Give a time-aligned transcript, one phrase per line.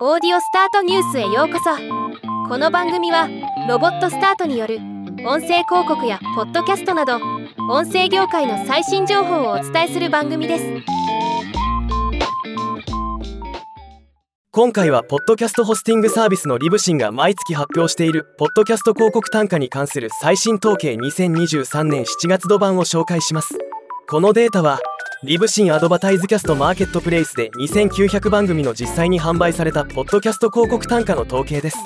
[0.00, 1.70] オーディオスタートニュースへようこそ。
[2.48, 3.28] この番組は
[3.68, 4.78] ロボットスタートによる
[5.24, 7.20] 音声広告やポッドキャストなど
[7.70, 10.64] 音声業界の最新情報をお伝えする番組です。
[14.50, 23.56] 今回はポッドキャストホスティングサービスのリブシンが毎月発表しているポッドキャスト広告単価に関する最新統計2023年7月度版を紹介します。
[24.08, 24.80] このデータは
[25.26, 31.78] リブシンアドバタイズキャストマーケットプレイスで2900番組の実際に販売されたポッドキャスト広告単価の統計です。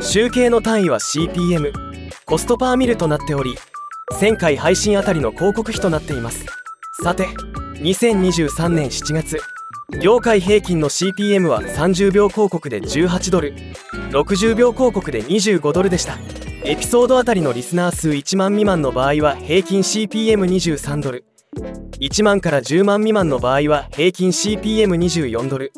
[0.00, 1.70] 集計の単位は CPM
[2.26, 3.54] コストパーミルとなっており
[4.14, 6.44] 1000回配信あたりの広告費となっています。
[7.04, 7.28] さて
[7.74, 9.38] 2023年7月。
[10.02, 13.54] 業界平均の CPM は30秒広告で18ドル。
[14.10, 16.18] 60秒広告で25ドルでした。
[16.64, 21.24] エピソードあたりのリスナー数1万未満の場合は平均 CPM23 ドル。
[22.00, 25.70] 1万から10万未満の場合は平均 CPM24 ドル。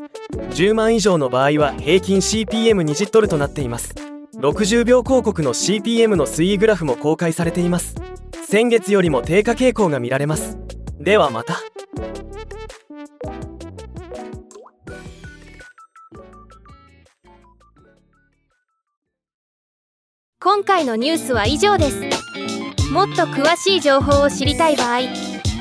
[0.53, 3.93] 10万以上の場合は平均 CPM20 ドルとなっています。
[4.37, 7.97] 60秒広告の CPM の推移グラフも公開されています。
[8.47, 10.59] 先月よりも低下傾向が見られます。
[11.01, 11.59] ではまた。
[20.39, 22.93] 今回のニュースは以上です。
[22.93, 25.32] もっと詳しい情報を知りたい場合